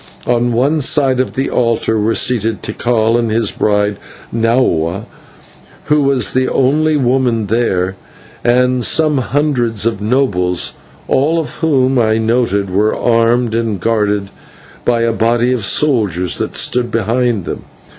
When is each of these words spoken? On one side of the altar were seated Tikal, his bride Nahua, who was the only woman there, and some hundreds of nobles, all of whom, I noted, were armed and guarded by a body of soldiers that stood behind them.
On 0.25 0.51
one 0.51 0.81
side 0.81 1.19
of 1.19 1.33
the 1.33 1.51
altar 1.51 1.99
were 1.99 2.15
seated 2.15 2.63
Tikal, 2.63 3.17
his 3.29 3.51
bride 3.51 3.97
Nahua, 4.35 5.05
who 5.85 6.01
was 6.01 6.33
the 6.33 6.47
only 6.51 6.97
woman 6.97 7.45
there, 7.45 7.95
and 8.43 8.83
some 8.83 9.19
hundreds 9.19 9.85
of 9.85 10.01
nobles, 10.01 10.73
all 11.07 11.39
of 11.39 11.53
whom, 11.57 11.99
I 11.99 12.17
noted, 12.17 12.71
were 12.71 12.95
armed 12.95 13.53
and 13.53 13.79
guarded 13.79 14.31
by 14.85 15.03
a 15.03 15.13
body 15.13 15.53
of 15.53 15.65
soldiers 15.65 16.39
that 16.39 16.55
stood 16.55 16.89
behind 16.89 17.45
them. 17.45 17.61